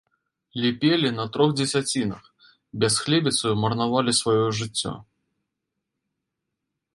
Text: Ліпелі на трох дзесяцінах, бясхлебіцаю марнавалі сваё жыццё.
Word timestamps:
Ліпелі 0.61 1.09
на 1.17 1.25
трох 1.35 1.49
дзесяцінах, 1.59 2.23
бясхлебіцаю 2.85 3.53
марнавалі 3.65 4.11
сваё 4.21 4.45
жыццё. 4.61 4.95